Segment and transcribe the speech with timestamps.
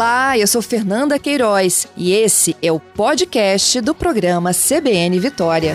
[0.00, 5.74] Olá, eu sou Fernanda Queiroz e esse é o podcast do programa CBN Vitória.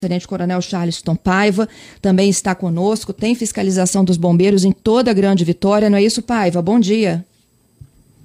[0.00, 1.68] Tenente Coronel Charleston Paiva
[2.00, 3.12] também está conosco.
[3.12, 6.62] Tem fiscalização dos bombeiros em toda a Grande Vitória, não é isso, Paiva?
[6.62, 7.24] Bom dia.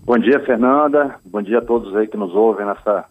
[0.03, 1.15] Bom dia, Fernanda.
[1.25, 3.05] Bom dia a todos aí que nos ouvem nessa,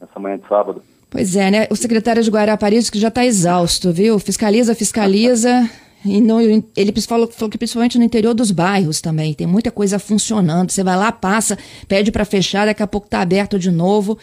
[0.00, 0.82] nessa manhã de sábado.
[1.12, 1.66] Pois é, né?
[1.70, 4.18] O secretário de Guarapari que já está exausto, viu?
[4.18, 5.68] Fiscaliza, fiscaliza.
[6.02, 9.98] E não, ele falou, falou, que principalmente no interior dos bairros também, tem muita coisa
[9.98, 10.70] funcionando.
[10.70, 14.18] Você vai lá, passa, pede para fechar, daqui a pouco está aberto de novo.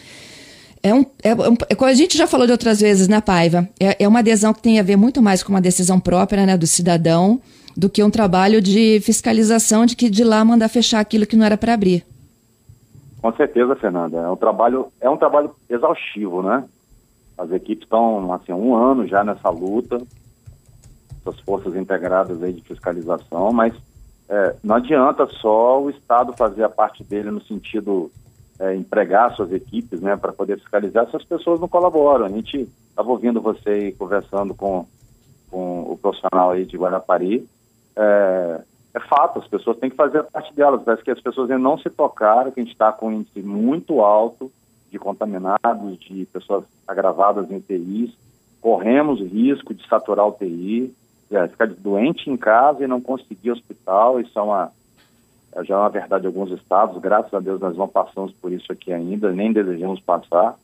[0.82, 3.68] É um, é, é, a gente já falou de outras vezes, né, Paiva?
[3.78, 6.56] É, é, uma adesão que tem a ver muito mais com uma decisão própria né,
[6.56, 7.40] do cidadão
[7.76, 11.46] do que um trabalho de fiscalização de que de lá mandar fechar aquilo que não
[11.46, 12.04] era para abrir.
[13.22, 14.18] Com certeza, Fernanda.
[14.18, 16.64] É um trabalho, é um trabalho exaustivo, né?
[17.40, 19.98] As equipes estão assim, um ano já nessa luta,
[21.18, 23.74] essas forças integradas aí de fiscalização, mas
[24.28, 28.12] é, não adianta só o Estado fazer a parte dele no sentido
[28.58, 32.26] é, empregar suas equipes, né, para poder fiscalizar se as pessoas não colaboram.
[32.26, 34.84] A gente estava ouvindo você aí conversando com,
[35.50, 37.48] com o profissional aí de Guarapari.
[37.96, 38.60] É,
[38.92, 40.82] é fato, as pessoas têm que fazer a parte delas.
[40.82, 43.40] Parece que as pessoas ainda não se tocaram, que a gente está com um índice
[43.40, 44.52] muito alto
[44.90, 48.10] de contaminados, de pessoas agravadas em UTIs,
[48.60, 50.92] corremos risco de saturar UTI,
[51.30, 54.72] é, ficar doente em casa e não conseguir hospital, isso é uma,
[55.52, 58.52] é já é uma verdade em alguns estados, graças a Deus nós não passamos por
[58.52, 60.56] isso aqui ainda, nem desejamos passar,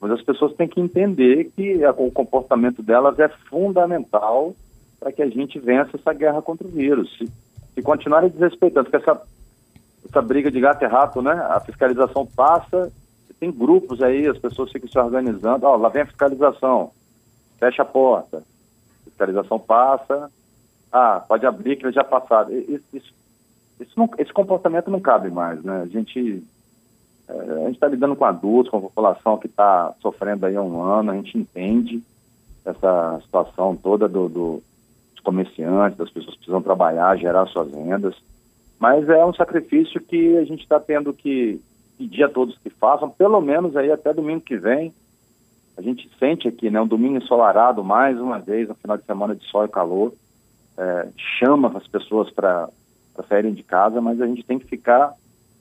[0.00, 4.54] mas as pessoas têm que entender que o comportamento delas é fundamental
[4.98, 7.10] para que a gente vença essa guerra contra o vírus.
[7.18, 7.26] Se,
[7.74, 9.20] se continuarem desrespeitando, porque essa,
[10.08, 12.90] essa briga de gato e rato, né, a fiscalização passa
[13.40, 16.92] tem grupos aí, as pessoas ficam se organizando, ó, lá vem a fiscalização,
[17.58, 18.44] fecha a porta,
[19.04, 20.30] fiscalização passa,
[20.92, 22.52] ah, pode abrir que já passado.
[22.52, 23.14] Isso, isso,
[23.80, 25.80] isso não, esse comportamento não cabe mais, né?
[25.82, 26.44] A gente
[27.28, 30.62] é, a gente está lidando com adultos, com a população que está sofrendo aí há
[30.62, 32.02] um ano, a gente entende
[32.64, 34.62] essa situação toda do, do,
[35.12, 38.14] dos comerciantes, das pessoas que precisam trabalhar, gerar suas rendas,
[38.78, 41.60] mas é um sacrifício que a gente está tendo que,
[42.00, 44.90] pedir a todos que façam, pelo menos aí até domingo que vem.
[45.76, 49.34] A gente sente aqui, né, um domingo ensolarado mais uma vez, um final de semana
[49.34, 50.14] de sol e calor,
[50.78, 52.70] é, chama as pessoas para
[53.28, 55.12] saírem de casa, mas a gente tem que ficar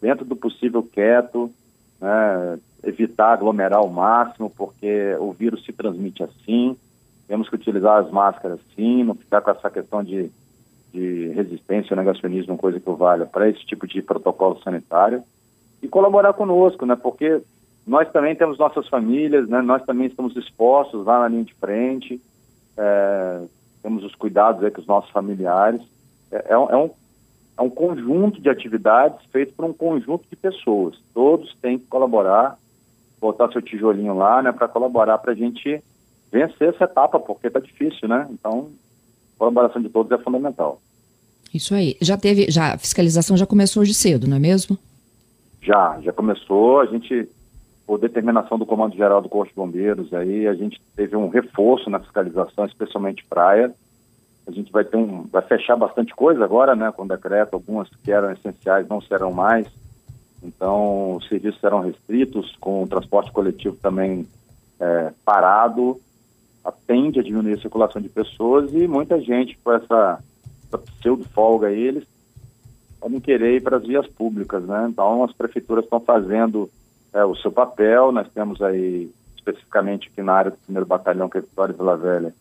[0.02, 1.52] dentro do possível quieto,
[2.00, 6.78] né, evitar aglomerar ao máximo, porque o vírus se transmite assim.
[7.28, 10.32] Temos que utilizar as máscaras sim, não ficar com essa questão de,
[10.94, 15.22] de resistência negacionismo, coisa que valha para esse tipo de protocolo sanitário
[15.82, 16.96] e colaborar conosco, né?
[16.96, 17.42] Porque
[17.86, 19.62] nós também temos nossas famílias, né?
[19.62, 22.22] Nós também estamos expostos lá na linha de frente,
[22.78, 23.42] é,
[23.82, 25.82] temos os cuidados aí com os nossos familiares.
[26.32, 26.92] É, é, um, é, um,
[27.66, 30.98] é conjunto de atividades feito por um conjunto de pessoas.
[31.14, 32.58] Todos têm que colaborar,
[33.20, 34.52] botar seu tijolinho lá, né?
[34.52, 35.82] Para colaborar para a gente
[36.32, 38.28] vencer essa etapa, porque está difícil, né?
[38.30, 38.70] Então,
[39.36, 40.80] a colaboração de todos é fundamental.
[41.54, 41.98] Isso aí.
[42.00, 44.78] Já teve, já a fiscalização já começou hoje cedo, não é mesmo?
[45.62, 46.80] Já, já começou.
[46.80, 47.28] A gente,
[47.86, 51.90] por determinação do Comando Geral do Corpo de Bombeiros, aí a gente teve um reforço
[51.90, 53.74] na fiscalização, especialmente praia.
[54.48, 57.54] A gente vai ter um, vai fechar bastante coisa agora, né, com decreto.
[57.54, 59.68] Algumas que eram essenciais não serão mais.
[60.42, 64.26] Então, os serviços serão restritos, com o transporte coletivo também
[64.80, 66.00] é, parado.
[66.64, 70.20] Atende a diminuir a circulação de pessoas e muita gente com essa,
[70.68, 72.06] essa pseudo-folga aí, eles
[73.00, 74.88] podem querer ir para as vias públicas, né?
[74.90, 76.70] Então as prefeituras estão fazendo
[77.14, 81.38] é, o seu papel, nós temos aí, especificamente aqui na área do primeiro batalhão, que
[81.38, 82.34] é Vitória e Vila Velha,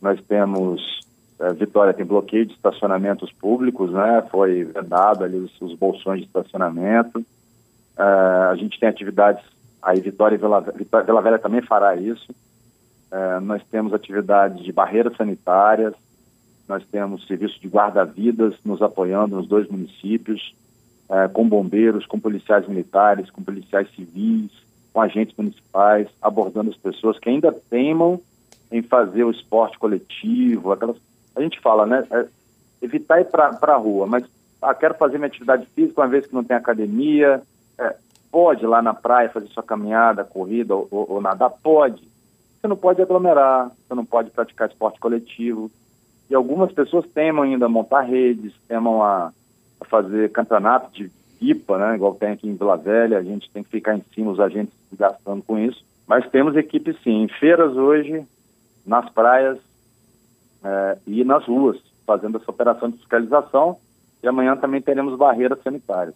[0.00, 1.00] nós temos,
[1.38, 4.26] é, Vitória tem bloqueio de estacionamentos públicos, né?
[4.30, 7.24] Foi vedado ali os, os bolsões de estacionamento,
[7.96, 9.44] é, a gente tem atividades,
[9.82, 12.34] aí Vitória e Vila, Vitória, Vila Velha também fará isso,
[13.10, 15.94] é, nós temos atividades de barreiras sanitárias,
[16.68, 20.54] nós temos serviço de guarda-vidas nos apoiando nos dois municípios,
[21.10, 24.50] é, com bombeiros, com policiais militares, com policiais civis,
[24.92, 28.20] com agentes municipais, abordando as pessoas que ainda teimam
[28.72, 30.96] em fazer o esporte coletivo, aquelas...
[31.36, 32.06] A gente fala, né?
[32.10, 32.26] É,
[32.80, 34.24] evitar ir para a rua, mas
[34.62, 37.42] ah, quero fazer minha atividade física uma vez que não tem academia,
[37.78, 37.96] é,
[38.30, 41.50] pode ir lá na praia fazer sua caminhada, corrida ou, ou, ou nadar?
[41.50, 42.02] Pode.
[42.60, 45.70] Você não pode aglomerar, você não pode praticar esporte coletivo,
[46.28, 49.32] e algumas pessoas temam ainda montar redes, temam a,
[49.80, 51.94] a fazer campeonato de pipa, né?
[51.94, 54.74] Igual tem aqui em Vila Velha, a gente tem que ficar em cima, os agentes
[54.96, 55.84] gastando com isso.
[56.06, 57.22] Mas temos equipes sim.
[57.22, 58.24] Em feiras hoje,
[58.86, 59.58] nas praias,
[60.62, 63.76] é, ir nas ruas, fazendo essa operação de fiscalização.
[64.22, 66.14] E amanhã também teremos barreiras sanitárias.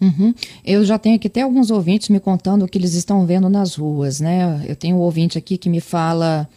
[0.00, 0.34] Uhum.
[0.64, 3.76] Eu já tenho aqui até alguns ouvintes me contando o que eles estão vendo nas
[3.76, 4.64] ruas, né?
[4.66, 6.48] Eu tenho um ouvinte aqui que me fala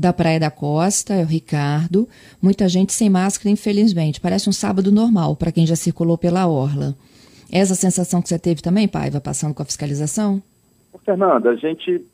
[0.00, 2.08] da Praia da Costa, é o Ricardo.
[2.40, 4.20] Muita gente sem máscara, infelizmente.
[4.20, 6.94] Parece um sábado normal para quem já circulou pela orla.
[7.52, 10.42] Essa sensação que você teve também, Paiva, passando com a fiscalização?
[11.04, 12.04] Fernanda, a gente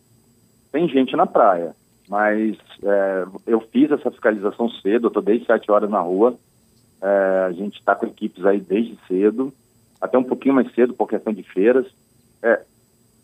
[0.72, 1.74] tem gente na praia,
[2.08, 6.34] mas é, eu fiz essa fiscalização cedo, eu estou desde 7 horas na rua.
[7.00, 9.52] É, a gente está com equipes aí desde cedo
[10.00, 11.86] até um pouquinho mais cedo por questão de feiras.
[12.42, 12.60] É,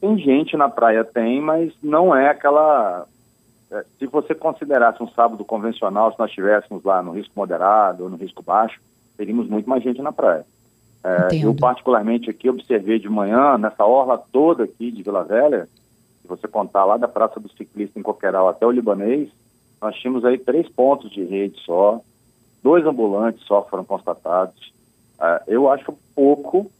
[0.01, 3.07] tem gente na praia, tem, mas não é aquela.
[3.73, 8.11] É, se você considerasse um sábado convencional, se nós estivéssemos lá no risco moderado ou
[8.11, 8.79] no risco baixo,
[9.17, 10.45] teríamos muito mais gente na praia.
[11.03, 15.67] É, eu, particularmente, aqui observei de manhã, nessa orla toda aqui de Vila Velha,
[16.21, 19.31] se você contar lá da Praça do Ciclista em Coqueiral até o Libanês,
[19.81, 22.01] nós tínhamos aí três pontos de rede só,
[22.63, 24.73] dois ambulantes só foram constatados.
[25.19, 26.71] É, eu acho pouco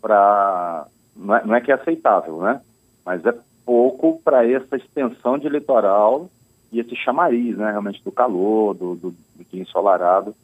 [0.00, 0.86] para.
[1.16, 2.60] Não, é, não é que é aceitável, né?
[3.04, 3.34] Mas é
[3.70, 6.28] pouco para essa extensão de litoral
[6.72, 7.70] e esse chamariz, né?
[7.70, 10.34] Realmente do calor, do, do, do dia ensolarado.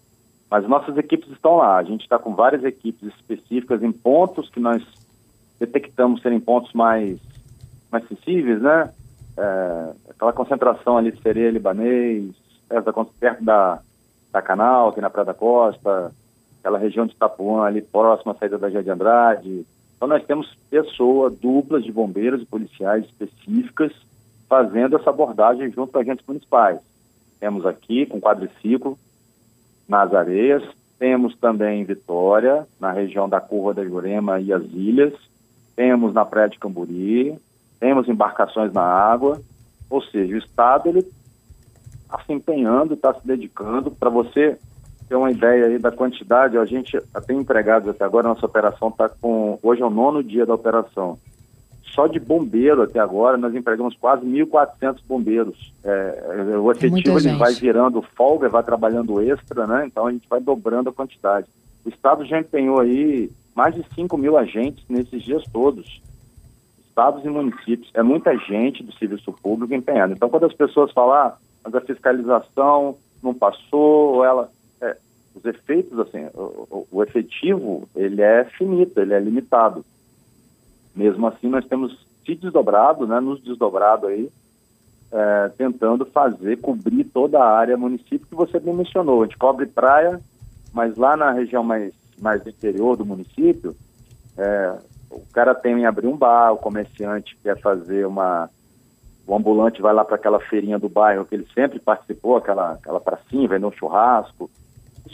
[0.49, 1.77] Mas nossas equipes estão lá.
[1.77, 4.81] A gente está com várias equipes específicas em pontos que nós
[5.59, 7.19] detectamos serem pontos mais,
[7.91, 8.93] mais sensíveis, né?
[9.37, 12.31] É, aquela concentração ali de sereia libanês,
[13.19, 13.81] perto da,
[14.31, 16.13] da Canal, aqui na Praia da Costa,
[16.61, 19.67] aquela região de Itapuã, ali próxima à saída da Jardim Andrade.
[19.97, 23.93] Então nós temos pessoas, duplas de bombeiros e policiais específicas
[24.49, 26.79] fazendo essa abordagem junto com agentes municipais.
[27.41, 28.99] Temos aqui com quadriciclo
[29.89, 30.63] nas areias,
[30.99, 35.15] temos também em Vitória, na região da Curva da Jurema e as ilhas,
[35.75, 37.39] temos na Praia de Camburi,
[37.79, 39.41] temos embarcações na água,
[39.91, 44.59] ou seja, o Estado ele está se empenhando, está se dedicando para você
[45.09, 49.09] ter uma ideia aí da quantidade, a gente tem empregados até agora, nossa operação está
[49.09, 49.59] com.
[49.63, 51.19] Hoje é o nono dia da operação.
[51.95, 55.73] Só de bombeiro até agora, nós empregamos quase 1.400 bombeiros.
[55.83, 59.87] É, é o efetivo ele vai virando folga, vai trabalhando extra, né?
[59.87, 61.47] Então a gente vai dobrando a quantidade.
[61.85, 66.03] O Estado já empenhou aí mais de 5 mil agentes nesses dias todos.
[66.89, 67.91] Estados e municípios.
[67.95, 70.13] É muita gente do serviço público empenhada.
[70.13, 74.51] Então, quando as pessoas falam, ah, mas a fiscalização não passou, ou ela
[75.37, 79.85] os efeitos, assim, o, o, efetivo, ele é finito, ele é limitado.
[80.95, 84.31] Mesmo assim, nós temos se desdobrado, né, nos desdobrado aí,
[85.13, 89.23] é, tentando fazer, cobrir toda a área município que você bem mencionou.
[89.23, 90.21] A gente cobre praia,
[90.73, 93.77] mas lá na região mais, mais interior do município,
[94.39, 94.79] é,
[95.11, 98.49] o cara tem em abrir um bar, o comerciante quer fazer uma...
[99.27, 103.01] O ambulante vai lá para aquela feirinha do bairro que ele sempre participou, aquela, aquela
[103.01, 104.49] pracinha, vender um churrasco,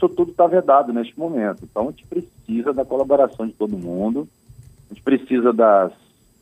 [0.02, 1.62] isso tudo está vedado neste momento.
[1.62, 4.28] Então, a gente precisa da colaboração de todo mundo,
[4.90, 5.92] a gente precisa das,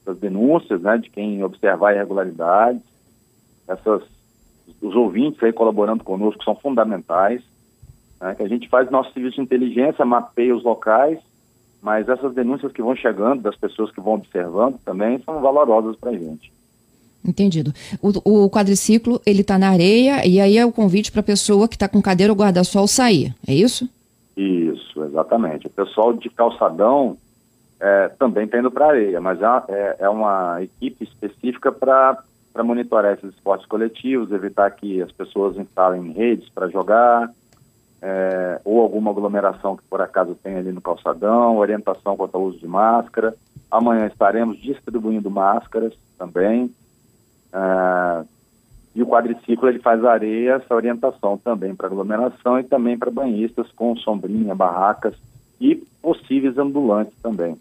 [0.05, 2.83] das denúncias, né, de quem observar irregularidades,
[3.69, 4.03] essas,
[4.81, 7.43] os ouvintes aí colaborando conosco são fundamentais,
[8.19, 11.19] né, que a gente faz nosso serviço de inteligência, mapeia os locais,
[11.83, 16.11] mas essas denúncias que vão chegando, das pessoas que vão observando também, são valorosas para
[16.11, 16.51] a gente.
[17.25, 17.73] Entendido.
[18.01, 21.69] O, o quadriciclo, ele está na areia e aí é o convite para a pessoa
[21.69, 23.89] que está com cadeira ou guarda-sol sair, é isso?
[24.37, 25.67] Isso, exatamente.
[25.67, 27.19] O pessoal de calçadão
[27.79, 32.23] é, também está indo para a areia, mas é, é, é, uma equipe específica para
[32.63, 37.31] monitorar esses esportes coletivos, evitar que as pessoas instalem redes para jogar,
[38.03, 42.59] é, ou alguma aglomeração que por acaso tem ali no calçadão, orientação quanto ao uso
[42.59, 43.35] de máscara.
[43.71, 46.71] Amanhã estaremos distribuindo máscaras também.
[47.53, 48.25] Ah,
[48.95, 53.71] e o quadriciclo ele faz areia, essa orientação também para aglomeração e também para banhistas
[53.73, 55.15] com sombrinha, barracas
[55.61, 57.57] e possíveis ambulantes também.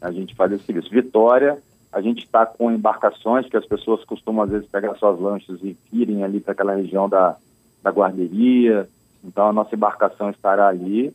[0.00, 0.90] A gente faz esse serviço.
[0.90, 1.58] Vitória,
[1.92, 5.76] a gente está com embarcações que as pessoas costumam às vezes pegar suas lanchas e
[5.92, 7.36] irem ali para aquela região da,
[7.82, 8.88] da guarderia.
[9.22, 11.14] Então a nossa embarcação estará ali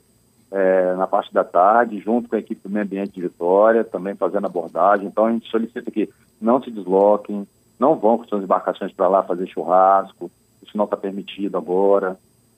[0.51, 4.15] é, na parte da tarde, junto com a equipe do meio ambiente de Vitória, também
[4.15, 5.07] fazendo abordagem.
[5.07, 6.09] Então a gente solicita que
[6.41, 7.45] não se desloquem,
[7.79, 10.29] não vão com suas embarcações para lá fazer churrasco,
[10.61, 12.17] isso não está permitido agora,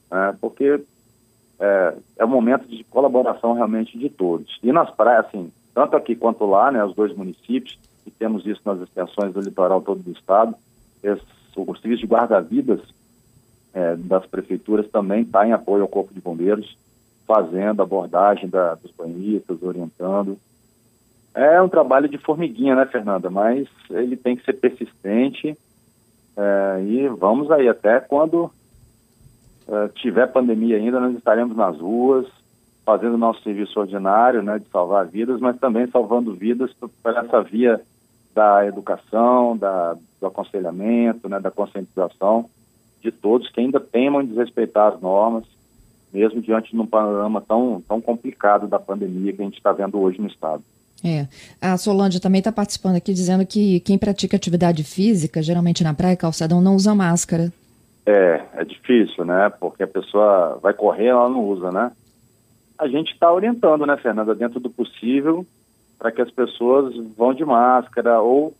[0.09, 0.81] né, porque
[1.59, 4.59] é, é um momento de colaboração realmente de todos.
[4.63, 8.61] E nas praias, assim, tanto aqui quanto lá, né, os dois municípios, e temos isso
[8.65, 10.55] nas extensões do litoral todo do estado,
[11.03, 11.21] esse,
[11.55, 12.81] o serviço de guarda-vidas
[13.73, 16.77] é, das prefeituras também está em apoio ao Corpo de Bombeiros,
[17.25, 20.37] fazendo abordagem da, dos banhistas, orientando.
[21.33, 23.29] É um trabalho de formiguinha, né, Fernanda?
[23.29, 25.57] Mas ele tem que ser persistente
[26.35, 28.51] é, e vamos aí até quando
[29.67, 32.25] uh, tiver pandemia ainda, nós estaremos nas ruas,
[32.85, 37.81] fazendo nosso serviço ordinário, né, de salvar vidas, mas também salvando vidas por essa via
[38.33, 42.49] da educação, da, do aconselhamento, né, da conscientização
[43.01, 45.43] de todos que ainda temam desrespeitar as normas,
[46.13, 49.99] mesmo diante de um panorama tão, tão complicado da pandemia que a gente está vendo
[49.99, 50.63] hoje no Estado.
[51.03, 51.27] É.
[51.59, 56.15] A Solange também está participando aqui dizendo que quem pratica atividade física, geralmente na praia,
[56.15, 57.51] calçadão, não usa máscara.
[58.05, 59.49] É, é difícil, né?
[59.59, 61.91] Porque a pessoa vai correr, ela não usa, né?
[62.77, 65.45] A gente está orientando, né, Fernanda, dentro do possível,
[65.99, 68.55] para que as pessoas vão de máscara ou,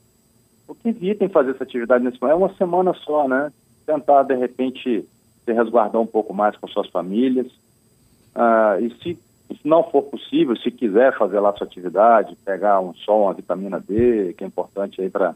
[0.67, 2.35] ou que evitem fazer essa atividade nesse momento.
[2.35, 3.51] É uma semana só, né?
[3.85, 5.03] Tentar, de repente,
[5.43, 7.47] se resguardar um pouco mais com suas famílias.
[8.35, 9.19] Ah, e se,
[9.55, 13.79] se não for possível, se quiser fazer lá sua atividade, pegar um sol, uma vitamina
[13.79, 15.35] D, que é importante aí para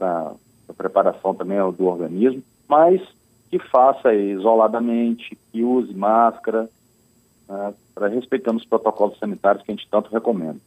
[0.00, 3.00] a preparação também do organismo, mas
[3.50, 6.68] que faça isoladamente, que use máscara,
[7.48, 10.58] né, para respeitando os protocolos sanitários que a gente tanto recomenda.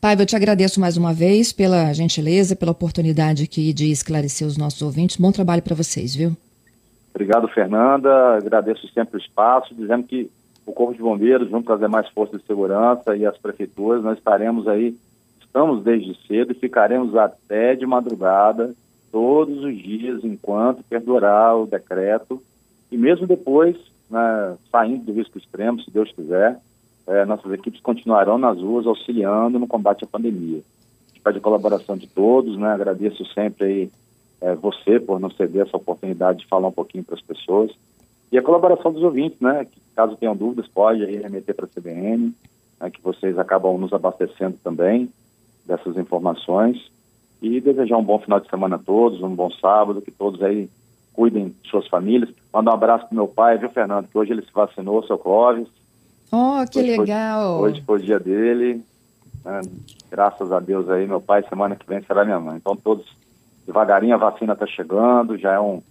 [0.00, 4.56] Paiva, eu te agradeço mais uma vez pela gentileza, pela oportunidade aqui de esclarecer os
[4.56, 5.16] nossos ouvintes.
[5.16, 6.36] Bom trabalho para vocês, viu?
[7.14, 8.36] Obrigado, Fernanda.
[8.36, 10.28] Agradeço sempre o espaço, dizendo que
[10.66, 14.18] o Corpo de Bombeiros, junto com as demais forças de segurança e as prefeituras, nós
[14.18, 14.96] estaremos aí,
[15.40, 18.74] estamos desde cedo e ficaremos até de madrugada,
[19.10, 22.42] todos os dias, enquanto perdurar o decreto.
[22.90, 23.76] E mesmo depois,
[24.10, 26.58] né, saindo do risco extremo, se Deus quiser,
[27.06, 30.60] é, nossas equipes continuarão nas ruas auxiliando no combate à pandemia.
[30.60, 32.72] A gente pede a colaboração de todos, né?
[32.72, 33.90] Agradeço sempre aí
[34.40, 37.72] é, você por não ceder essa oportunidade de falar um pouquinho para as pessoas.
[38.32, 39.66] E a colaboração dos ouvintes, né?
[39.66, 42.34] Que, caso tenham dúvidas, pode aí remeter para a CBN,
[42.80, 45.10] né, que vocês acabam nos abastecendo também
[45.66, 46.90] dessas informações.
[47.42, 50.70] E desejar um bom final de semana a todos, um bom sábado, que todos aí
[51.12, 52.30] cuidem de suas famílias.
[52.52, 54.08] Manda um abraço para meu pai, viu, Fernando?
[54.08, 55.68] Que hoje ele se vacinou, seu Clóvis.
[56.30, 57.58] Oh, que hoje legal!
[57.58, 58.82] Foi, hoje foi o dia dele.
[59.44, 59.60] Né?
[60.10, 62.56] Graças a Deus aí, meu pai, semana que vem será minha mãe.
[62.56, 63.06] Então, todos,
[63.66, 65.82] devagarinho a vacina está chegando, já é um.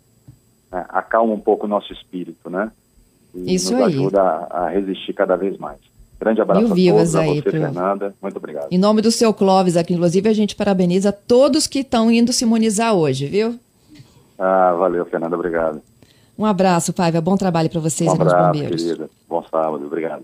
[0.71, 2.71] Né, acalma um pouco o nosso espírito, né?
[3.33, 3.93] E Isso nos aí.
[3.93, 5.79] ajuda a, a, resistir cada vez mais.
[6.19, 7.51] Grande abraço Mil a todos, a aí você, pro...
[7.51, 8.15] Fernanda.
[8.21, 8.67] Muito obrigado.
[8.71, 12.43] Em nome do seu Clóvis aqui, inclusive, a gente parabeniza todos que estão indo se
[12.43, 13.59] imunizar hoje, viu?
[14.37, 15.35] Ah, valeu, Fernanda.
[15.35, 15.81] Obrigado.
[16.37, 17.21] Um abraço, Paiva.
[17.21, 18.83] Bom trabalho para vocês um e nos abraço, bombeiros.
[18.83, 19.09] querida.
[19.27, 19.85] Bom sábado.
[19.85, 20.19] Obrigado.